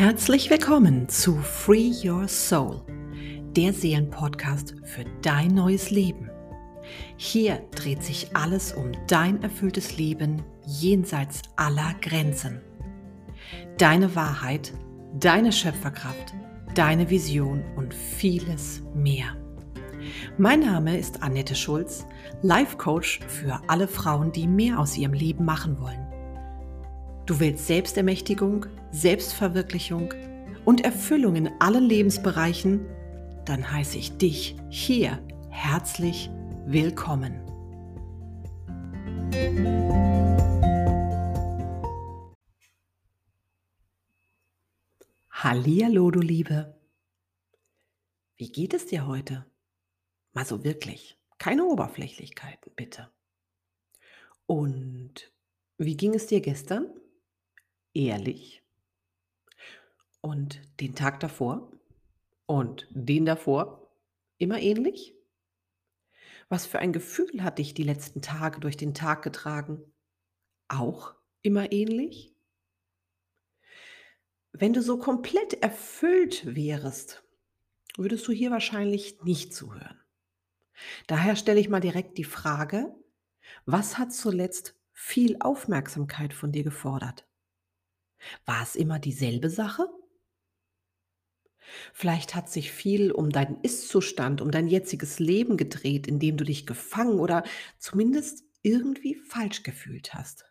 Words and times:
Herzlich 0.00 0.48
willkommen 0.48 1.10
zu 1.10 1.36
Free 1.36 1.92
Your 2.02 2.26
Soul, 2.26 2.80
der 3.54 3.74
Seelenpodcast 3.74 4.74
für 4.82 5.04
dein 5.20 5.48
neues 5.48 5.90
Leben. 5.90 6.30
Hier 7.18 7.60
dreht 7.74 8.02
sich 8.02 8.34
alles 8.34 8.72
um 8.72 8.92
dein 9.08 9.42
erfülltes 9.42 9.98
Leben 9.98 10.42
jenseits 10.64 11.42
aller 11.56 11.94
Grenzen. 12.00 12.62
Deine 13.76 14.16
Wahrheit, 14.16 14.72
deine 15.18 15.52
Schöpferkraft, 15.52 16.32
deine 16.74 17.10
Vision 17.10 17.62
und 17.76 17.92
vieles 17.92 18.80
mehr. 18.94 19.36
Mein 20.38 20.60
Name 20.60 20.96
ist 20.96 21.22
Annette 21.22 21.54
Schulz, 21.54 22.06
Life 22.40 22.78
Coach 22.78 23.20
für 23.28 23.60
alle 23.66 23.86
Frauen, 23.86 24.32
die 24.32 24.48
mehr 24.48 24.78
aus 24.78 24.96
ihrem 24.96 25.12
Leben 25.12 25.44
machen 25.44 25.78
wollen. 25.78 26.09
Du 27.30 27.38
willst 27.38 27.68
Selbstermächtigung, 27.68 28.66
Selbstverwirklichung 28.90 30.12
und 30.64 30.80
Erfüllung 30.80 31.36
in 31.36 31.46
allen 31.60 31.84
Lebensbereichen? 31.84 32.84
Dann 33.44 33.70
heiße 33.70 33.98
ich 33.98 34.18
dich 34.18 34.56
hier 34.68 35.24
herzlich 35.48 36.28
willkommen. 36.66 37.40
Hallihallo, 45.30 46.10
du 46.10 46.18
Liebe. 46.18 46.74
Wie 48.38 48.50
geht 48.50 48.74
es 48.74 48.86
dir 48.86 49.06
heute? 49.06 49.46
Mal 50.32 50.46
so 50.46 50.64
wirklich. 50.64 51.16
Keine 51.38 51.64
Oberflächlichkeiten, 51.64 52.72
bitte. 52.74 53.08
Und 54.46 55.32
wie 55.78 55.96
ging 55.96 56.12
es 56.14 56.26
dir 56.26 56.40
gestern? 56.40 56.92
Ehrlich? 57.94 58.62
Und 60.20 60.60
den 60.80 60.94
Tag 60.94 61.20
davor? 61.20 61.72
Und 62.46 62.86
den 62.90 63.26
davor? 63.26 63.90
Immer 64.38 64.60
ähnlich? 64.60 65.14
Was 66.48 66.66
für 66.66 66.78
ein 66.78 66.92
Gefühl 66.92 67.42
hat 67.42 67.58
dich 67.58 67.74
die 67.74 67.84
letzten 67.84 68.22
Tage 68.22 68.60
durch 68.60 68.76
den 68.76 68.94
Tag 68.94 69.22
getragen? 69.22 69.82
Auch 70.68 71.14
immer 71.42 71.72
ähnlich? 71.72 72.34
Wenn 74.52 74.72
du 74.72 74.82
so 74.82 74.98
komplett 74.98 75.54
erfüllt 75.62 76.54
wärest, 76.56 77.22
würdest 77.96 78.26
du 78.26 78.32
hier 78.32 78.50
wahrscheinlich 78.50 79.22
nicht 79.22 79.54
zuhören. 79.54 80.00
Daher 81.06 81.36
stelle 81.36 81.60
ich 81.60 81.68
mal 81.68 81.80
direkt 81.80 82.18
die 82.18 82.24
Frage, 82.24 82.94
was 83.64 83.98
hat 83.98 84.12
zuletzt 84.12 84.74
viel 84.92 85.36
Aufmerksamkeit 85.40 86.34
von 86.34 86.52
dir 86.52 86.64
gefordert? 86.64 87.29
War 88.44 88.62
es 88.62 88.76
immer 88.76 88.98
dieselbe 88.98 89.50
Sache? 89.50 89.86
Vielleicht 91.92 92.34
hat 92.34 92.50
sich 92.50 92.72
viel 92.72 93.12
um 93.12 93.30
deinen 93.30 93.60
Ist-Zustand, 93.62 94.40
um 94.40 94.50
dein 94.50 94.66
jetziges 94.66 95.18
Leben 95.18 95.56
gedreht, 95.56 96.06
in 96.06 96.18
dem 96.18 96.36
du 96.36 96.44
dich 96.44 96.66
gefangen 96.66 97.20
oder 97.20 97.44
zumindest 97.78 98.44
irgendwie 98.62 99.14
falsch 99.14 99.62
gefühlt 99.62 100.14
hast. 100.14 100.44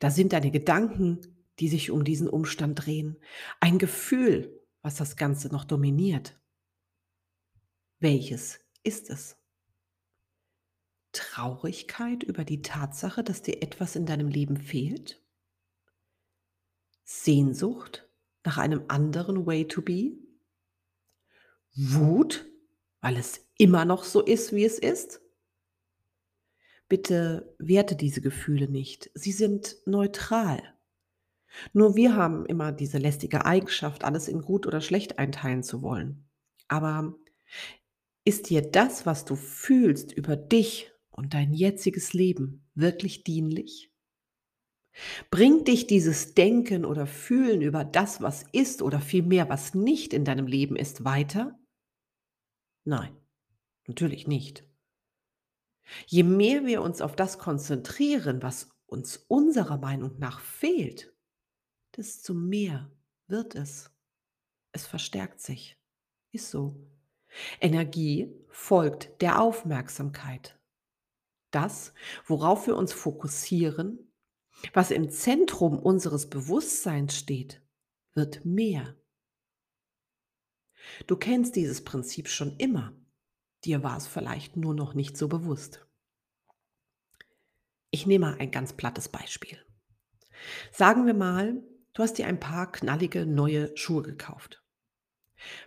Da 0.00 0.10
sind 0.10 0.32
deine 0.32 0.50
Gedanken, 0.50 1.20
die 1.58 1.68
sich 1.68 1.90
um 1.90 2.04
diesen 2.04 2.28
Umstand 2.28 2.86
drehen, 2.86 3.18
ein 3.60 3.78
Gefühl, 3.78 4.60
was 4.82 4.96
das 4.96 5.16
Ganze 5.16 5.48
noch 5.48 5.64
dominiert. 5.64 6.38
Welches 8.00 8.58
ist 8.82 9.10
es? 9.10 9.36
Traurigkeit 11.12 12.22
über 12.22 12.44
die 12.44 12.62
Tatsache, 12.62 13.22
dass 13.22 13.42
dir 13.42 13.62
etwas 13.62 13.96
in 13.96 14.06
deinem 14.06 14.28
Leben 14.28 14.56
fehlt? 14.56 15.21
Sehnsucht 17.04 18.08
nach 18.44 18.58
einem 18.58 18.84
anderen 18.88 19.46
Way 19.46 19.68
to 19.68 19.82
be? 19.82 20.18
Wut, 21.74 22.46
weil 23.00 23.16
es 23.16 23.46
immer 23.56 23.84
noch 23.84 24.04
so 24.04 24.20
ist, 24.22 24.52
wie 24.52 24.64
es 24.64 24.78
ist? 24.78 25.20
Bitte 26.88 27.54
werte 27.58 27.96
diese 27.96 28.20
Gefühle 28.20 28.68
nicht. 28.68 29.10
Sie 29.14 29.32
sind 29.32 29.76
neutral. 29.86 30.62
Nur 31.72 31.96
wir 31.96 32.16
haben 32.16 32.46
immer 32.46 32.72
diese 32.72 32.98
lästige 32.98 33.44
Eigenschaft, 33.44 34.04
alles 34.04 34.28
in 34.28 34.42
gut 34.42 34.66
oder 34.66 34.80
schlecht 34.80 35.18
einteilen 35.18 35.62
zu 35.62 35.82
wollen. 35.82 36.28
Aber 36.68 37.14
ist 38.24 38.50
dir 38.50 38.62
das, 38.62 39.06
was 39.06 39.24
du 39.24 39.36
fühlst 39.36 40.12
über 40.12 40.36
dich 40.36 40.92
und 41.10 41.34
dein 41.34 41.52
jetziges 41.52 42.12
Leben 42.12 42.68
wirklich 42.74 43.24
dienlich? 43.24 43.91
Bringt 45.30 45.68
dich 45.68 45.86
dieses 45.86 46.34
Denken 46.34 46.84
oder 46.84 47.06
Fühlen 47.06 47.62
über 47.62 47.84
das, 47.84 48.20
was 48.20 48.44
ist 48.52 48.82
oder 48.82 49.00
vielmehr, 49.00 49.48
was 49.48 49.74
nicht 49.74 50.12
in 50.12 50.24
deinem 50.24 50.46
Leben 50.46 50.76
ist, 50.76 51.04
weiter? 51.04 51.58
Nein, 52.84 53.16
natürlich 53.86 54.26
nicht. 54.26 54.68
Je 56.06 56.22
mehr 56.22 56.66
wir 56.66 56.82
uns 56.82 57.00
auf 57.00 57.16
das 57.16 57.38
konzentrieren, 57.38 58.42
was 58.42 58.70
uns 58.86 59.16
unserer 59.28 59.78
Meinung 59.78 60.18
nach 60.18 60.40
fehlt, 60.40 61.14
desto 61.96 62.34
mehr 62.34 62.90
wird 63.26 63.54
es. 63.54 63.90
Es 64.72 64.86
verstärkt 64.86 65.40
sich. 65.40 65.78
Ist 66.32 66.50
so. 66.50 66.76
Energie 67.60 68.34
folgt 68.48 69.20
der 69.22 69.40
Aufmerksamkeit. 69.40 70.58
Das, 71.50 71.92
worauf 72.26 72.66
wir 72.66 72.76
uns 72.76 72.92
fokussieren, 72.92 74.11
was 74.72 74.90
im 74.90 75.10
Zentrum 75.10 75.78
unseres 75.78 76.28
Bewusstseins 76.28 77.16
steht, 77.16 77.62
wird 78.14 78.44
mehr. 78.44 78.96
Du 81.06 81.16
kennst 81.16 81.56
dieses 81.56 81.84
Prinzip 81.84 82.28
schon 82.28 82.56
immer. 82.56 82.96
Dir 83.64 83.82
war 83.82 83.96
es 83.96 84.06
vielleicht 84.06 84.56
nur 84.56 84.74
noch 84.74 84.94
nicht 84.94 85.16
so 85.16 85.28
bewusst. 85.28 85.86
Ich 87.90 88.06
nehme 88.06 88.26
mal 88.26 88.38
ein 88.38 88.50
ganz 88.50 88.72
plattes 88.72 89.08
Beispiel. 89.08 89.58
Sagen 90.72 91.06
wir 91.06 91.14
mal, 91.14 91.62
du 91.92 92.02
hast 92.02 92.18
dir 92.18 92.26
ein 92.26 92.40
paar 92.40 92.72
knallige 92.72 93.26
neue 93.26 93.76
Schuhe 93.76 94.02
gekauft. 94.02 94.64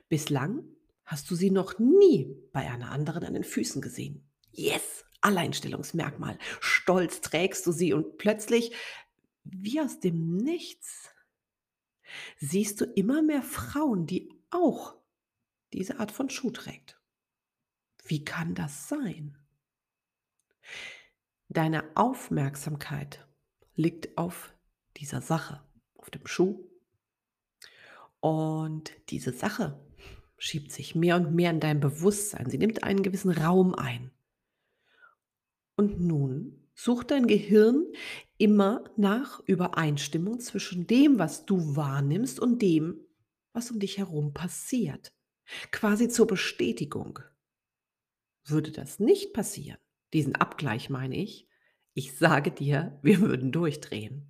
Bislang 0.10 0.64
hast 1.06 1.30
du 1.30 1.36
sie 1.36 1.52
noch 1.52 1.78
nie 1.80 2.36
bei 2.52 2.70
einer 2.70 2.92
anderen 2.92 3.24
an 3.24 3.34
den 3.34 3.44
Füßen 3.44 3.82
gesehen. 3.82 4.30
Yes! 4.52 5.05
Alleinstellungsmerkmal. 5.26 6.38
Stolz 6.60 7.22
trägst 7.22 7.66
du 7.66 7.72
sie 7.72 7.94
und 7.94 8.18
plötzlich, 8.18 8.74
wie 9.44 9.82
aus 9.82 10.00
dem 10.00 10.38
Nichts, 10.38 11.10
siehst 12.38 12.80
du 12.80 12.86
immer 12.86 13.22
mehr 13.22 13.42
Frauen, 13.42 14.06
die 14.06 14.32
auch 14.52 14.96
diese 15.74 16.00
Art 16.00 16.12
von 16.12 16.30
Schuh 16.30 16.52
trägt. 16.52 17.00
Wie 18.06 18.24
kann 18.24 18.54
das 18.54 18.88
sein? 18.88 19.38
Deine 21.50 21.84
Aufmerksamkeit 21.96 23.28
liegt 23.74 24.18
auf 24.18 24.54
dieser 24.98 25.22
Sache, 25.22 25.64
auf 25.96 26.10
dem 26.12 26.26
Schuh. 26.28 26.70
Und 28.20 28.92
diese 29.10 29.34
Sache 29.34 29.80
schiebt 30.38 30.72
sich 30.72 30.96
mehr 30.96 31.16
und 31.16 31.34
mehr 31.34 31.52
in 31.52 31.60
dein 31.60 31.80
Bewusstsein. 31.80 32.50
Sie 32.50 32.58
nimmt 32.58 32.84
einen 32.84 33.04
gewissen 33.04 33.32
Raum 33.32 33.74
ein. 33.74 34.12
Und 35.76 36.00
nun 36.00 36.68
sucht 36.74 37.12
dein 37.12 37.28
Gehirn 37.28 37.86
immer 38.38 38.84
nach 38.98 39.42
Übereinstimmung 39.46 40.40
zwischen 40.40 40.88
dem, 40.88 41.20
was 41.20 41.46
du 41.46 41.76
wahrnimmst 41.76 42.40
und 42.40 42.62
dem, 42.62 43.00
was 43.54 43.72
um 43.72 43.80
dich 43.80 43.98
herum 43.98 44.34
passiert. 44.34 45.14
Quasi 45.72 46.10
zur 46.10 46.28
Bestätigung. 46.28 47.20
Würde 48.46 48.72
das 48.72 49.00
nicht 49.00 49.34
passieren, 49.34 49.80
diesen 50.14 50.36
Abgleich 50.36 50.90
meine 50.90 51.16
ich, 51.18 51.50
ich 51.94 52.18
sage 52.18 52.52
dir, 52.52 53.00
wir 53.02 53.22
würden 53.22 53.52
durchdrehen. 53.52 54.30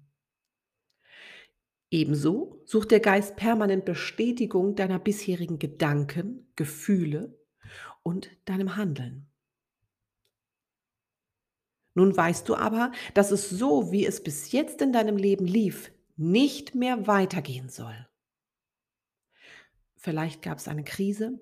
Ebenso 1.89 2.61
sucht 2.65 2.91
der 2.91 2.99
Geist 2.99 3.35
permanent 3.35 3.85
Bestätigung 3.85 4.75
deiner 4.75 4.99
bisherigen 4.99 5.59
Gedanken, 5.59 6.51
Gefühle 6.55 7.39
und 8.03 8.29
deinem 8.45 8.75
Handeln. 8.75 9.31
Nun 11.95 12.15
weißt 12.15 12.47
du 12.47 12.55
aber, 12.55 12.91
dass 13.13 13.31
es 13.31 13.49
so, 13.49 13.91
wie 13.91 14.05
es 14.05 14.21
bis 14.21 14.51
jetzt 14.51 14.81
in 14.81 14.93
deinem 14.93 15.17
Leben 15.17 15.47
lief, 15.47 15.91
nicht 16.17 16.75
mehr 16.75 17.07
weitergehen 17.07 17.69
soll. 17.69 18.07
Vielleicht 19.95 20.41
gab 20.41 20.59
es 20.59 20.67
eine 20.67 20.83
Krise. 20.83 21.39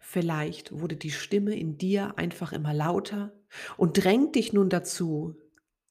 Vielleicht 0.00 0.72
wurde 0.72 0.96
die 0.96 1.12
Stimme 1.12 1.56
in 1.56 1.78
dir 1.78 2.18
einfach 2.18 2.52
immer 2.52 2.74
lauter 2.74 3.32
und 3.76 4.04
drängt 4.04 4.34
dich 4.34 4.52
nun 4.52 4.68
dazu, 4.68 5.40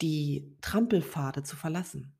die 0.01 0.55
Trampelpfade 0.61 1.43
zu 1.43 1.55
verlassen. 1.55 2.15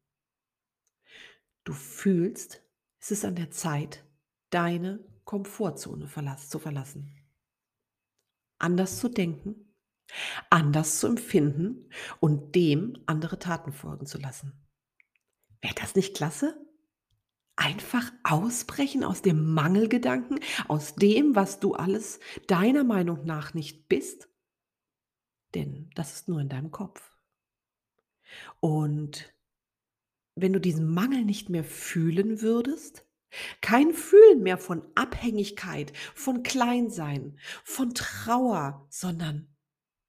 Du 1.66 1.74
fühlst, 1.74 2.64
es 3.00 3.12
ist 3.12 3.26
an 3.26 3.36
der 3.36 3.52
Zeit, 3.52 4.06
deine 4.50 5.04
Komfortzone 5.26 6.08
zu 6.38 6.60
verlassen. 6.60 7.12
Anders 8.58 9.00
zu 9.00 9.10
denken, 9.10 9.73
anders 10.50 11.00
zu 11.00 11.08
empfinden 11.08 11.90
und 12.20 12.56
dem 12.56 12.98
andere 13.06 13.40
Taten 13.40 13.72
folgen 13.72 14.06
zu 14.06 14.18
lassen. 14.18 14.54
Wäre 15.62 15.76
das 15.76 15.96
nicht 15.96 16.16
klasse? 16.16 16.60
Einfach 17.56 18.12
ausbrechen 18.24 19.04
aus 19.04 19.22
dem 19.22 19.54
Mangelgedanken, 19.54 20.40
aus 20.68 20.96
dem, 20.96 21.36
was 21.36 21.60
du 21.60 21.74
alles 21.76 22.20
deiner 22.48 22.84
Meinung 22.84 23.26
nach 23.26 23.54
nicht 23.54 23.88
bist? 23.88 24.28
Denn 25.54 25.90
das 25.96 26.14
ist 26.14 26.28
nur 26.28 26.42
in 26.42 26.50
deinem 26.50 26.72
Kopf. 26.72 27.16
Und 28.60 29.34
wenn 30.36 30.54
du 30.54 30.60
diesen 30.60 30.92
Mangel 30.92 31.24
nicht 31.26 31.50
mehr 31.50 31.64
fühlen 31.64 32.42
würdest, 32.42 33.06
kein 33.62 33.94
Fühlen 33.94 34.44
mehr 34.44 34.58
von 34.58 34.84
Abhängigkeit, 34.96 35.94
von 36.16 36.44
Kleinsein, 36.44 37.38
von 37.64 37.94
Trauer, 37.94 38.86
sondern 38.90 39.53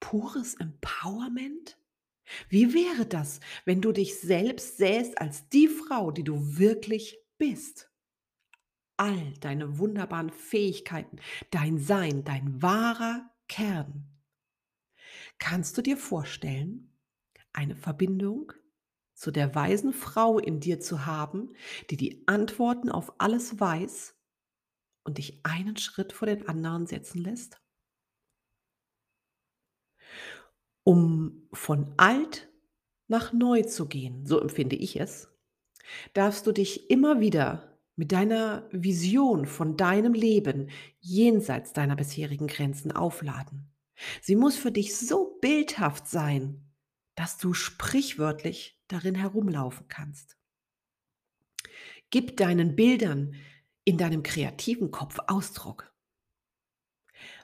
pures 0.05 0.55
Empowerment? 0.55 1.79
Wie 2.51 2.75
wäre 2.75 3.06
das, 3.06 3.41
wenn 3.65 3.81
du 3.81 3.91
dich 3.91 4.21
selbst 4.21 4.77
sähst 4.77 5.19
als 5.19 5.49
die 5.49 5.69
Frau, 5.69 6.11
die 6.11 6.25
du 6.25 6.59
wirklich 6.59 7.19
bist? 7.39 7.91
All 8.99 9.33
deine 9.41 9.79
wunderbaren 9.79 10.29
Fähigkeiten, 10.29 11.19
dein 11.51 11.79
Sein, 11.79 12.23
dein 12.23 12.61
wahrer 12.61 13.31
Kern. 13.49 14.06
Kannst 15.39 15.79
du 15.79 15.83
dir 15.83 15.97
vorstellen, 15.97 16.93
eine 17.55 17.75
Verbindung 17.75 18.53
zu 19.15 19.31
der 19.31 19.55
weisen 19.55 19.95
Frau 19.95 20.39
in 20.39 20.61
dir 20.61 20.81
zu 20.81 21.06
haben, 21.06 21.55
die 21.89 21.97
die 21.97 22.29
Antworten 22.29 22.91
auf 22.91 23.21
alles 23.21 23.59
weiß 23.59 24.15
und 25.05 25.17
dich 25.17 25.41
einen 25.45 25.79
Schritt 25.79 26.12
vor 26.12 26.27
den 26.27 26.47
anderen 26.47 26.87
setzen 26.87 27.23
lässt? 27.23 27.64
Um 30.85 31.49
von 31.53 31.93
alt 31.97 32.49
nach 33.09 33.33
neu 33.33 33.63
zu 33.63 33.87
gehen, 33.87 34.27
so 34.27 34.41
empfinde 34.41 34.77
ich 34.77 35.01
es, 35.01 35.29
darfst 36.13 36.47
du 36.47 36.53
dich 36.53 36.91
immer 36.91 37.21
wieder 37.21 37.79
mit 37.97 38.13
deiner 38.13 38.69
Vision 38.71 39.47
von 39.47 39.77
deinem 39.77 40.15
Leben 40.15 40.71
jenseits 41.01 41.73
deiner 41.73 41.97
bisherigen 41.97 42.47
Grenzen 42.47 42.93
aufladen. 42.93 43.73
Sie 44.21 44.37
muss 44.37 44.57
für 44.57 44.73
dich 44.73 44.97
so 44.97 45.39
bildhaft 45.41 46.09
sein, 46.09 46.73
dass 47.15 47.39
du 47.39 47.55
sprichwörtlich 47.55 48.81
darin 48.89 49.15
herumlaufen 49.15 49.87
kannst. 49.89 50.37
Gib 52.11 52.37
deinen 52.37 52.75
Bildern 52.75 53.35
in 53.85 53.99
deinem 53.99 54.23
kreativen 54.23 54.91
Kopf 54.91 55.19
Ausdruck. 55.27 55.94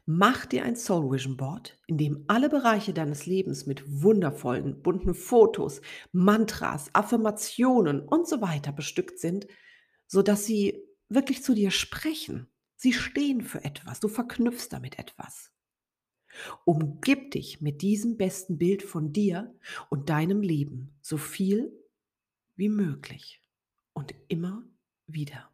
Mach 0.06 0.47
dir 0.47 0.64
ein 0.64 0.76
Soul 0.76 1.12
Vision 1.12 1.37
Board, 1.37 1.79
in 1.87 1.99
dem 1.99 2.25
alle 2.26 2.49
Bereiche 2.49 2.93
deines 2.93 3.26
Lebens 3.26 3.67
mit 3.67 4.02
wundervollen, 4.02 4.82
bunten 4.82 5.14
Fotos, 5.14 5.81
Mantras, 6.12 6.91
Affirmationen 6.94 8.00
und 8.00 8.26
so 8.26 8.41
weiter 8.41 8.73
bestückt 8.73 9.19
sind, 9.19 9.47
sodass 10.06 10.44
sie 10.47 10.82
wirklich 11.08 11.43
zu 11.43 11.55
dir 11.55 11.70
sprechen. 11.70 12.49
Sie 12.76 12.93
stehen 12.93 13.43
für 13.43 13.62
etwas, 13.62 14.00
du 14.00 14.08
verknüpfst 14.08 14.69
damit 14.70 14.99
etwas. 14.99 15.52
Umgib 16.64 17.32
dich 17.32 17.61
mit 17.61 17.82
diesem 17.82 18.17
besten 18.17 18.56
Bild 18.58 18.82
von 18.82 19.12
dir 19.12 19.55
und 19.91 20.08
deinem 20.08 20.43
Leben 20.43 20.97
so 21.02 21.17
viel 21.17 21.73
wie 22.56 22.69
möglich 22.69 23.43
und 23.93 24.14
immer 24.29 24.64
wieder. 25.06 25.50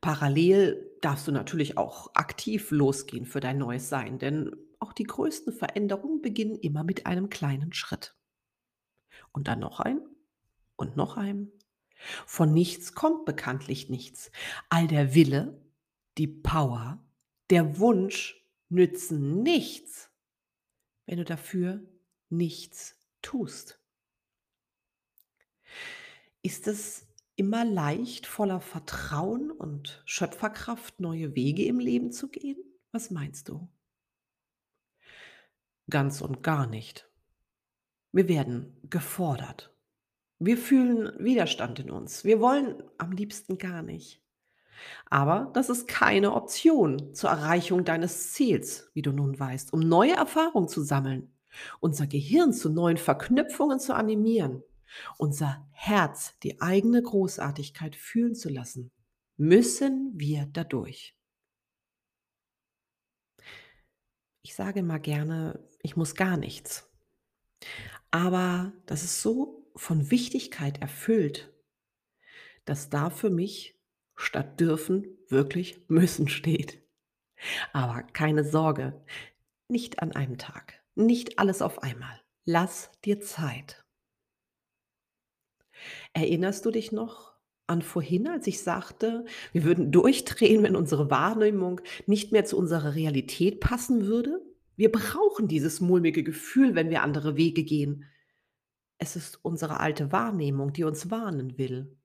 Parallel 0.00 0.90
darfst 1.00 1.26
du 1.26 1.32
natürlich 1.32 1.78
auch 1.78 2.14
aktiv 2.14 2.70
losgehen 2.70 3.26
für 3.26 3.40
dein 3.40 3.58
neues 3.58 3.88
Sein, 3.88 4.18
denn 4.18 4.54
auch 4.78 4.92
die 4.92 5.04
größten 5.04 5.52
Veränderungen 5.52 6.22
beginnen 6.22 6.56
immer 6.56 6.84
mit 6.84 7.06
einem 7.06 7.30
kleinen 7.30 7.72
Schritt. 7.72 8.16
Und 9.32 9.48
dann 9.48 9.60
noch 9.60 9.80
ein 9.80 10.00
und 10.76 10.96
noch 10.96 11.16
ein. 11.16 11.52
Von 12.26 12.52
nichts 12.52 12.94
kommt 12.94 13.24
bekanntlich 13.24 13.88
nichts. 13.88 14.30
All 14.68 14.88
der 14.88 15.14
Wille, 15.14 15.60
die 16.18 16.26
Power, 16.26 16.98
der 17.50 17.78
Wunsch 17.78 18.44
nützen 18.68 19.42
nichts, 19.42 20.10
wenn 21.06 21.18
du 21.18 21.24
dafür 21.24 21.82
nichts 22.28 22.96
tust. 23.20 23.78
Ist 26.42 26.66
es 26.66 27.06
immer 27.36 27.64
leicht, 27.64 28.26
voller 28.26 28.60
Vertrauen 28.60 29.50
und 29.50 30.02
Schöpferkraft 30.04 31.00
neue 31.00 31.34
Wege 31.34 31.64
im 31.64 31.78
Leben 31.78 32.12
zu 32.12 32.28
gehen? 32.28 32.58
Was 32.92 33.10
meinst 33.10 33.48
du? 33.48 33.68
Ganz 35.88 36.20
und 36.20 36.42
gar 36.42 36.66
nicht. 36.66 37.08
Wir 38.12 38.28
werden 38.28 38.76
gefordert. 38.88 39.74
Wir 40.38 40.58
fühlen 40.58 41.12
Widerstand 41.18 41.78
in 41.78 41.90
uns. 41.90 42.24
Wir 42.24 42.40
wollen 42.40 42.82
am 42.98 43.12
liebsten 43.12 43.58
gar 43.58 43.82
nicht. 43.82 44.20
Aber 45.08 45.50
das 45.54 45.68
ist 45.68 45.86
keine 45.86 46.32
Option 46.32 47.14
zur 47.14 47.30
Erreichung 47.30 47.84
deines 47.84 48.32
Ziels, 48.32 48.90
wie 48.94 49.02
du 49.02 49.12
nun 49.12 49.38
weißt, 49.38 49.72
um 49.72 49.80
neue 49.80 50.14
Erfahrungen 50.14 50.68
zu 50.68 50.82
sammeln, 50.82 51.32
unser 51.80 52.06
Gehirn 52.06 52.52
zu 52.52 52.70
neuen 52.70 52.96
Verknüpfungen 52.96 53.78
zu 53.78 53.94
animieren 53.94 54.62
unser 55.18 55.68
Herz, 55.72 56.38
die 56.42 56.60
eigene 56.60 57.02
Großartigkeit 57.02 57.96
fühlen 57.96 58.34
zu 58.34 58.48
lassen, 58.48 58.90
müssen 59.36 60.12
wir 60.14 60.46
dadurch. 60.46 61.16
Ich 64.42 64.54
sage 64.54 64.82
mal 64.82 64.98
gerne, 64.98 65.68
ich 65.82 65.96
muss 65.96 66.14
gar 66.14 66.36
nichts. 66.36 66.90
Aber 68.10 68.72
das 68.86 69.04
ist 69.04 69.22
so 69.22 69.70
von 69.76 70.10
Wichtigkeit 70.10 70.80
erfüllt, 70.80 71.52
dass 72.64 72.90
da 72.90 73.10
für 73.10 73.30
mich 73.30 73.80
statt 74.14 74.60
dürfen 74.60 75.06
wirklich 75.28 75.84
müssen 75.88 76.28
steht. 76.28 76.82
Aber 77.72 78.02
keine 78.02 78.44
Sorge, 78.44 79.04
nicht 79.68 80.00
an 80.00 80.12
einem 80.12 80.38
Tag, 80.38 80.82
nicht 80.94 81.38
alles 81.38 81.62
auf 81.62 81.82
einmal. 81.82 82.20
Lass 82.44 82.90
dir 83.04 83.20
Zeit. 83.20 83.81
Erinnerst 86.12 86.64
du 86.64 86.70
dich 86.70 86.92
noch 86.92 87.32
an 87.66 87.82
vorhin, 87.82 88.28
als 88.28 88.46
ich 88.46 88.62
sagte, 88.62 89.24
wir 89.52 89.64
würden 89.64 89.92
durchdrehen, 89.92 90.62
wenn 90.62 90.76
unsere 90.76 91.10
Wahrnehmung 91.10 91.80
nicht 92.06 92.32
mehr 92.32 92.44
zu 92.44 92.56
unserer 92.58 92.94
Realität 92.94 93.60
passen 93.60 94.06
würde? 94.06 94.40
Wir 94.76 94.90
brauchen 94.90 95.48
dieses 95.48 95.80
mulmige 95.80 96.22
Gefühl, 96.22 96.74
wenn 96.74 96.90
wir 96.90 97.02
andere 97.02 97.36
Wege 97.36 97.64
gehen. 97.64 98.04
Es 98.98 99.16
ist 99.16 99.44
unsere 99.44 99.80
alte 99.80 100.12
Wahrnehmung, 100.12 100.72
die 100.72 100.84
uns 100.84 101.10
warnen 101.10 101.58
will. 101.58 101.96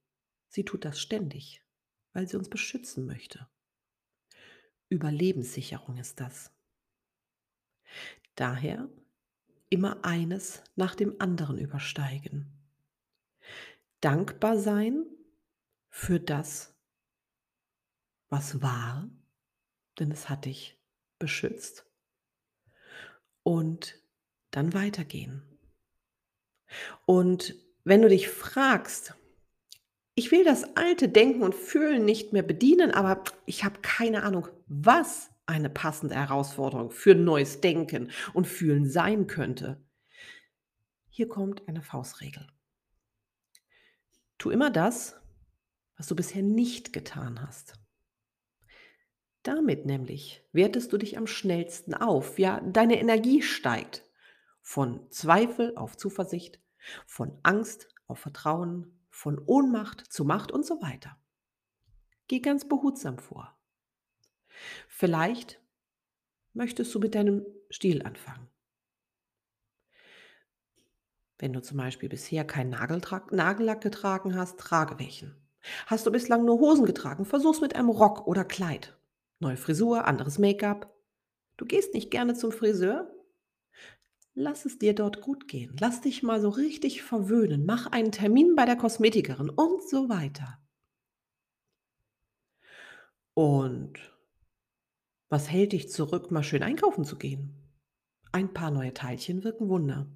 Sie 0.47 0.63
tut 0.63 0.85
das 0.85 0.99
ständig, 0.99 1.63
weil 2.13 2.27
sie 2.27 2.37
uns 2.37 2.49
beschützen 2.49 3.05
möchte. 3.05 3.47
Überlebenssicherung 4.89 5.97
ist 5.97 6.19
das. 6.19 6.51
Daher 8.35 8.89
immer 9.69 10.05
eines 10.05 10.63
nach 10.75 10.95
dem 10.95 11.15
anderen 11.19 11.57
übersteigen 11.57 12.57
dankbar 14.07 14.57
sein 14.57 15.05
für 15.89 16.17
das, 16.17 16.73
was 18.29 18.61
war, 18.61 19.09
denn 19.99 20.11
es 20.11 20.29
hat 20.29 20.45
dich 20.45 20.81
beschützt. 21.19 21.85
Und 23.43 24.01
dann 24.51 24.73
weitergehen. 24.73 25.43
Und 27.05 27.55
wenn 27.83 28.01
du 28.01 28.07
dich 28.07 28.29
fragst, 28.29 29.13
ich 30.15 30.31
will 30.31 30.45
das 30.45 30.77
alte 30.77 31.09
Denken 31.09 31.43
und 31.43 31.53
Fühlen 31.53 32.05
nicht 32.05 32.31
mehr 32.31 32.43
bedienen, 32.43 32.91
aber 32.91 33.25
ich 33.45 33.65
habe 33.65 33.81
keine 33.81 34.23
Ahnung, 34.23 34.47
was 34.67 35.31
eine 35.45 35.69
passende 35.69 36.15
Herausforderung 36.15 36.91
für 36.91 37.13
neues 37.13 37.59
Denken 37.59 38.11
und 38.33 38.47
Fühlen 38.47 38.89
sein 38.89 39.27
könnte. 39.27 39.85
Hier 41.09 41.27
kommt 41.27 41.67
eine 41.67 41.81
Faustregel. 41.81 42.47
Tu 44.37 44.49
immer 44.49 44.69
das, 44.69 45.19
was 45.95 46.07
du 46.07 46.15
bisher 46.15 46.43
nicht 46.43 46.93
getan 46.93 47.41
hast. 47.41 47.73
Damit 49.43 49.85
nämlich 49.85 50.43
wertest 50.51 50.91
du 50.91 50.97
dich 50.97 51.17
am 51.17 51.25
schnellsten 51.25 51.93
auf. 51.93 52.37
Ja, 52.37 52.59
deine 52.61 52.99
Energie 52.99 53.41
steigt 53.41 54.03
von 54.61 55.09
Zweifel 55.09 55.75
auf 55.77 55.95
Zuversicht, 55.95 56.59
von 57.05 57.39
Angst 57.43 57.87
auf 58.07 58.19
Vertrauen, 58.19 58.99
von 59.09 59.39
Ohnmacht 59.45 60.11
zu 60.11 60.25
Macht 60.25 60.51
und 60.51 60.65
so 60.65 60.81
weiter. 60.81 61.17
Geh 62.27 62.41
ganz 62.41 62.67
behutsam 62.67 63.17
vor. 63.17 63.57
Vielleicht 64.87 65.61
möchtest 66.53 66.93
du 66.93 66.99
mit 66.99 67.15
deinem 67.15 67.45
Stil 67.71 68.03
anfangen. 68.03 68.49
Wenn 71.39 71.53
du 71.53 71.61
zum 71.61 71.77
Beispiel 71.77 72.09
bisher 72.09 72.45
keinen 72.45 72.71
Nagellack 72.71 73.81
getragen 73.81 74.35
hast, 74.35 74.59
trage 74.59 74.99
welchen. 74.99 75.35
Hast 75.85 76.05
du 76.05 76.11
bislang 76.11 76.45
nur 76.45 76.59
Hosen 76.59 76.85
getragen, 76.85 77.25
versuch's 77.25 77.61
mit 77.61 77.75
einem 77.75 77.89
Rock 77.89 78.27
oder 78.27 78.45
Kleid. 78.45 78.97
Neue 79.39 79.57
Frisur, 79.57 80.05
anderes 80.05 80.39
Make-up. 80.39 80.93
Du 81.57 81.65
gehst 81.65 81.93
nicht 81.93 82.09
gerne 82.09 82.33
zum 82.33 82.51
Friseur? 82.51 83.11
lass 84.37 84.65
es 84.65 84.77
dir 84.77 84.93
dort 84.93 85.21
gut 85.21 85.47
gehen. 85.47 85.75
Lass 85.79 86.01
dich 86.01 86.21
mal 86.21 86.39
so 86.39 86.49
richtig 86.49 87.01
verwöhnen. 87.01 87.65
Mach 87.65 87.87
einen 87.87 88.11
Termin 88.11 88.55
bei 88.55 88.65
der 88.65 88.75
Kosmetikerin 88.75 89.49
und 89.49 89.81
so 89.89 90.09
weiter. 90.09 90.59
Und 93.33 93.99
was 95.29 95.49
hält 95.49 95.73
dich 95.73 95.89
zurück, 95.89 96.31
mal 96.31 96.43
schön 96.43 96.63
einkaufen 96.63 97.03
zu 97.03 97.17
gehen? 97.17 97.55
Ein 98.31 98.53
paar 98.53 98.71
neue 98.71 98.93
Teilchen 98.93 99.43
wirken 99.43 99.69
Wunder. 99.69 100.07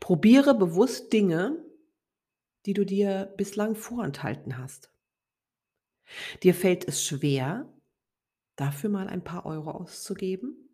Probiere 0.00 0.54
bewusst 0.54 1.12
Dinge, 1.12 1.64
die 2.66 2.74
du 2.74 2.84
dir 2.84 3.32
bislang 3.36 3.74
vorenthalten 3.74 4.58
hast. 4.58 4.90
Dir 6.42 6.54
fällt 6.54 6.86
es 6.86 7.04
schwer, 7.04 7.72
dafür 8.56 8.90
mal 8.90 9.08
ein 9.08 9.24
paar 9.24 9.46
Euro 9.46 9.70
auszugeben? 9.70 10.68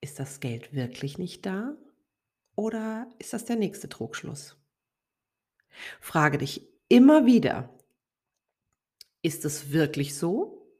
Ist 0.00 0.18
das 0.18 0.40
Geld 0.40 0.72
wirklich 0.72 1.18
nicht 1.18 1.46
da 1.46 1.76
oder 2.56 3.08
ist 3.18 3.32
das 3.32 3.44
der 3.44 3.56
nächste 3.56 3.88
Trugschluss? 3.88 4.56
Frage 6.00 6.38
dich 6.38 6.68
immer 6.88 7.24
wieder, 7.24 7.72
ist 9.22 9.44
es 9.44 9.70
wirklich 9.70 10.16
so 10.16 10.76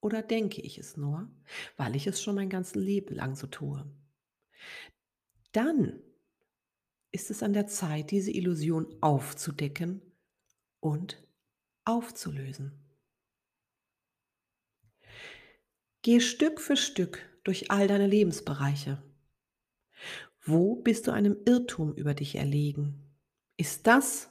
oder 0.00 0.22
denke 0.22 0.60
ich 0.60 0.78
es 0.78 0.96
nur, 0.96 1.30
weil 1.76 1.94
ich 1.96 2.06
es 2.06 2.20
schon 2.20 2.34
mein 2.34 2.50
ganzes 2.50 2.74
Leben 2.74 3.14
lang 3.14 3.36
so 3.36 3.46
tue? 3.46 3.86
Dann 5.52 6.00
ist 7.12 7.30
es 7.30 7.42
an 7.42 7.52
der 7.52 7.66
Zeit, 7.68 8.10
diese 8.10 8.32
Illusion 8.32 8.96
aufzudecken 9.00 10.02
und 10.80 11.22
aufzulösen. 11.84 12.72
Gehe 16.02 16.20
Stück 16.20 16.60
für 16.60 16.76
Stück 16.76 17.20
durch 17.44 17.70
all 17.70 17.88
deine 17.88 18.06
Lebensbereiche. 18.06 19.02
Wo 20.42 20.76
bist 20.76 21.06
du 21.06 21.12
einem 21.12 21.36
Irrtum 21.46 21.94
über 21.94 22.14
dich 22.14 22.34
erlegen? 22.34 23.16
Ist 23.56 23.86
das, 23.86 24.30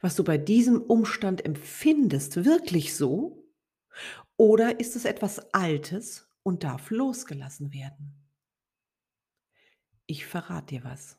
was 0.00 0.16
du 0.16 0.24
bei 0.24 0.36
diesem 0.36 0.82
Umstand 0.82 1.44
empfindest, 1.44 2.44
wirklich 2.44 2.94
so? 2.94 3.48
Oder 4.36 4.80
ist 4.80 4.96
es 4.96 5.04
etwas 5.04 5.54
Altes 5.54 6.28
und 6.42 6.64
darf 6.64 6.90
losgelassen 6.90 7.72
werden? 7.72 8.23
Ich 10.06 10.26
verrate 10.26 10.76
dir 10.76 10.84
was. 10.84 11.18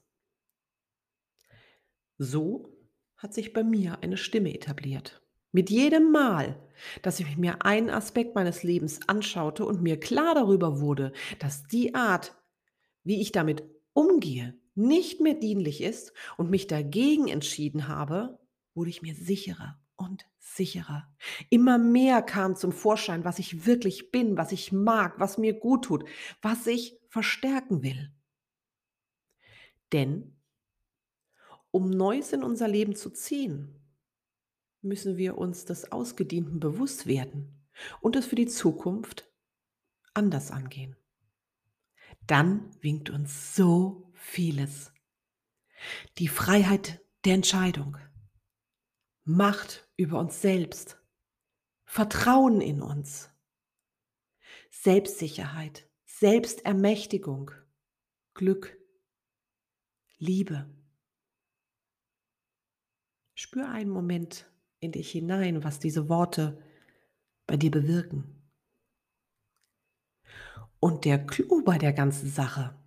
So 2.18 2.72
hat 3.18 3.34
sich 3.34 3.54
bei 3.54 3.64
mir 3.64 4.00
eine 4.02 4.18
Stimme 4.18 4.54
etabliert. 4.54 5.22
Mit 5.52 5.70
jedem 5.70 6.12
Mal, 6.12 6.62
dass 7.02 7.20
ich 7.20 7.38
mir 7.38 7.64
einen 7.64 7.90
Aspekt 7.90 8.36
meines 8.36 8.64
Lebens 8.64 9.08
anschaute 9.08 9.66
und 9.66 9.82
mir 9.82 10.00
klar 10.00 10.36
darüber 10.36 10.82
wurde, 10.82 11.14
dass 11.40 11.66
die 11.68 11.96
Art, 11.96 12.36
wie 13.04 13.22
ich 13.22 13.32
damit 13.32 13.64
umgehe, 13.94 14.60
nicht 14.76 15.22
mehr 15.22 15.36
dienlich 15.36 15.82
ist 15.82 16.14
und 16.38 16.50
mich 16.50 16.68
dagegen 16.68 17.30
entschieden 17.30 17.88
habe, 17.88 18.40
wurde 18.74 18.90
ich 18.90 19.02
mir 19.02 19.16
sicherer 19.16 19.80
und 19.96 20.26
sicherer. 20.38 21.08
Immer 21.50 21.78
mehr 21.78 22.22
kam 22.22 22.56
zum 22.56 22.72
Vorschein, 22.72 23.24
was 23.24 23.40
ich 23.40 23.66
wirklich 23.66 24.12
bin, 24.12 24.38
was 24.38 24.52
ich 24.52 24.72
mag, 24.72 25.20
was 25.20 25.38
mir 25.38 25.54
gut 25.54 25.86
tut, 25.86 26.04
was 26.42 26.68
ich 26.68 27.00
verstärken 27.08 27.82
will. 27.82 28.12
Denn 29.92 30.42
um 31.72 31.90
Neues 31.90 32.32
in 32.32 32.44
unser 32.44 32.68
Leben 32.68 32.96
zu 32.96 33.10
ziehen, 33.10 33.82
müssen 34.82 35.18
wir 35.18 35.38
uns 35.38 35.66
des 35.66 35.92
Ausgedienten 35.92 36.60
bewusst 36.60 37.06
werden 37.06 37.68
und 38.02 38.16
es 38.16 38.26
für 38.26 38.36
die 38.36 38.48
Zukunft 38.48 39.30
anders 40.14 40.52
angehen. 40.52 40.96
Dann 42.28 42.72
winkt 42.82 43.10
uns 43.10 43.56
so 43.56 44.12
vieles. 44.14 44.94
Die 46.18 46.28
Freiheit 46.28 47.02
der 47.26 47.34
Entscheidung, 47.34 47.98
Macht 49.28 49.90
über 49.98 50.20
uns 50.20 50.40
selbst, 50.40 51.02
Vertrauen 51.86 52.62
in 52.62 52.84
uns, 52.84 53.32
Selbstsicherheit, 54.70 55.90
Selbstermächtigung, 56.06 57.50
Glück, 58.36 58.78
Liebe. 60.18 60.66
Spür 63.34 63.70
einen 63.70 63.90
Moment 63.90 64.50
in 64.80 64.94
dich 64.94 65.12
hinein, 65.12 65.64
was 65.64 65.80
diese 65.80 66.08
Worte 66.08 66.62
bei 67.48 67.58
dir 67.58 67.72
bewirken. 67.72 68.50
Und 70.80 71.04
der 71.04 71.26
Clou 71.26 71.64
bei 71.64 71.78
der 71.78 71.92
ganzen 71.92 72.30
Sache, 72.30 72.80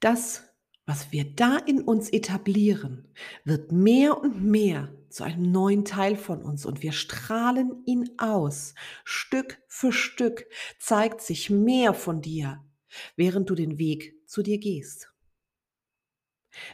das, 0.00 0.44
was 0.86 1.12
wir 1.12 1.34
da 1.34 1.58
in 1.58 1.82
uns 1.82 2.08
etablieren, 2.08 3.12
wird 3.44 3.72
mehr 3.72 4.18
und 4.18 4.42
mehr 4.42 4.94
zu 5.10 5.24
einem 5.24 5.50
neuen 5.50 5.84
Teil 5.84 6.16
von 6.16 6.42
uns 6.42 6.64
und 6.64 6.82
wir 6.82 6.92
strahlen 6.92 7.82
ihn 7.84 8.10
aus. 8.18 8.74
Stück 9.04 9.58
für 9.66 9.92
Stück 9.92 10.46
zeigt 10.78 11.20
sich 11.20 11.50
mehr 11.50 11.92
von 11.92 12.22
dir, 12.22 12.64
während 13.16 13.50
du 13.50 13.54
den 13.54 13.78
Weg 13.78 14.26
zu 14.26 14.42
dir 14.42 14.58
gehst. 14.58 15.12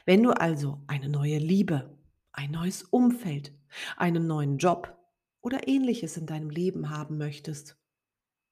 Wenn 0.04 0.22
du 0.22 0.30
also 0.30 0.82
eine 0.86 1.08
neue 1.08 1.38
Liebe, 1.38 1.96
ein 2.32 2.50
neues 2.50 2.82
Umfeld, 2.82 3.52
einen 3.96 4.26
neuen 4.26 4.58
Job 4.58 4.96
oder 5.40 5.68
ähnliches 5.68 6.16
in 6.16 6.26
deinem 6.26 6.50
Leben 6.50 6.90
haben 6.90 7.18
möchtest, 7.18 7.76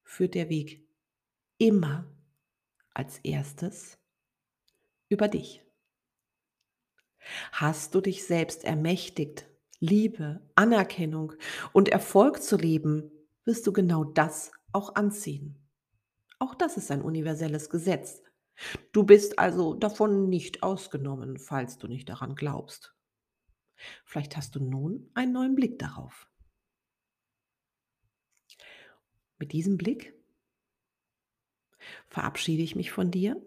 führt 0.05 0.35
der 0.35 0.49
Weg 0.49 0.87
immer 1.59 2.07
als 2.95 3.19
erstes 3.19 3.99
über 5.09 5.29
dich. 5.29 5.65
Hast 7.53 7.95
du 7.95 8.01
dich 8.01 8.25
selbst 8.25 8.65
ermächtigt, 8.65 9.47
Liebe, 9.79 10.41
Anerkennung 10.55 11.33
und 11.73 11.89
Erfolg 11.89 12.43
zu 12.43 12.57
leben, 12.57 13.11
wirst 13.45 13.67
du 13.67 13.73
genau 13.73 14.05
das 14.05 14.53
auch 14.73 14.95
anziehen. 14.95 15.59
Auch 16.39 16.55
das 16.55 16.77
ist 16.77 16.91
ein 16.91 17.03
universelles 17.03 17.69
Gesetz. 17.69 18.23
Du 18.93 19.05
bist 19.05 19.39
also 19.39 19.75
davon 19.75 20.29
nicht 20.29 20.63
ausgenommen, 20.63 21.39
falls 21.39 21.79
du 21.79 21.89
nicht 21.89 22.09
daran 22.09 22.35
glaubst. 22.35 22.95
Vielleicht 24.05 24.37
hast 24.37 24.55
du 24.55 24.61
nun 24.61 25.11
einen 25.15 25.33
neuen 25.33 25.55
Blick 25.55 25.79
darauf. 25.79 26.29
Mit 29.39 29.53
diesem 29.53 29.77
Blick 29.77 30.15
verabschiede 32.07 32.63
ich 32.63 32.77
mich 32.77 32.93
von 32.93 33.11
dir 33.11 33.41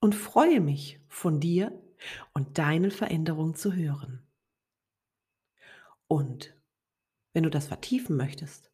und 0.00 0.14
freue 0.14 0.60
mich 0.60 1.00
von 1.08 1.38
dir 1.38 1.80
und 2.34 2.58
deine 2.58 2.90
Veränderung 2.90 3.54
zu 3.54 3.72
hören. 3.72 4.26
Und 6.08 6.56
wenn 7.32 7.44
du 7.44 7.50
das 7.50 7.68
vertiefen 7.68 8.16
möchtest, 8.16 8.72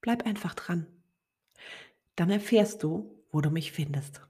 bleib 0.00 0.26
einfach 0.26 0.54
dran. 0.54 0.86
Dann 2.14 2.30
erfährst 2.30 2.82
du, 2.82 3.24
wo 3.30 3.40
du 3.40 3.50
mich 3.50 3.72
findest. 3.72 4.20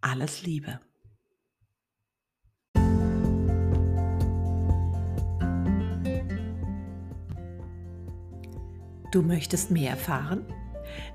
Alles 0.00 0.42
Liebe. 0.42 0.80
Du 9.10 9.22
möchtest 9.22 9.70
mehr 9.70 9.88
erfahren? 9.90 10.44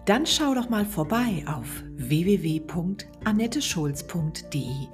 Dann 0.05 0.25
schau 0.25 0.55
doch 0.55 0.69
mal 0.69 0.85
vorbei 0.85 1.43
auf 1.47 1.83
www.annetteschulz.de, 1.95 4.87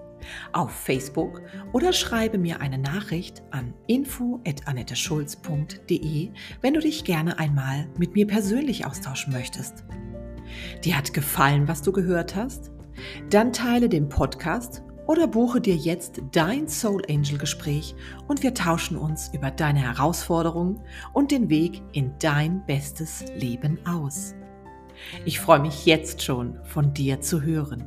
auf 0.51 0.71
Facebook 0.71 1.41
oder 1.71 1.93
schreibe 1.93 2.37
mir 2.37 2.59
eine 2.59 2.77
Nachricht 2.77 3.41
an 3.51 3.73
info@annetteschulz.de, 3.87 6.31
wenn 6.61 6.73
du 6.73 6.81
dich 6.81 7.05
gerne 7.05 7.39
einmal 7.39 7.87
mit 7.97 8.15
mir 8.15 8.27
persönlich 8.27 8.85
austauschen 8.85 9.31
möchtest. 9.33 9.85
Dir 10.83 10.97
hat 10.97 11.13
gefallen, 11.13 11.67
was 11.67 11.81
du 11.81 11.91
gehört 11.91 12.35
hast? 12.35 12.71
Dann 13.29 13.53
teile 13.53 13.89
den 13.89 14.09
Podcast 14.09 14.83
oder 15.07 15.27
buche 15.27 15.59
dir 15.59 15.75
jetzt 15.75 16.21
dein 16.31 16.67
Soul 16.67 17.01
Angel 17.09 17.37
Gespräch 17.37 17.95
und 18.27 18.43
wir 18.43 18.53
tauschen 18.53 18.95
uns 18.95 19.31
über 19.33 19.49
deine 19.49 19.79
Herausforderungen 19.79 20.81
und 21.13 21.31
den 21.31 21.49
Weg 21.49 21.81
in 21.93 22.13
dein 22.19 22.63
bestes 22.65 23.25
Leben 23.35 23.79
aus. 23.87 24.35
Ich 25.25 25.39
freue 25.39 25.59
mich 25.59 25.85
jetzt 25.85 26.21
schon 26.21 26.59
von 26.63 26.93
dir 26.93 27.21
zu 27.21 27.41
hören. 27.41 27.83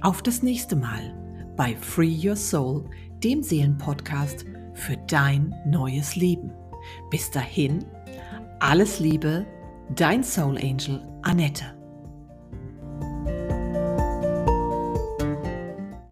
Auf 0.00 0.22
das 0.22 0.42
nächste 0.42 0.76
Mal 0.76 1.14
bei 1.56 1.74
Free 1.76 2.28
Your 2.28 2.36
Soul, 2.36 2.84
dem 3.24 3.42
Seelenpodcast 3.42 4.44
für 4.74 4.96
dein 5.06 5.54
neues 5.64 6.16
Leben. 6.16 6.52
Bis 7.10 7.30
dahin, 7.30 7.84
alles 8.60 9.00
Liebe, 9.00 9.46
dein 9.94 10.22
Soul 10.22 10.58
Angel 10.58 11.00
Annette. 11.22 11.75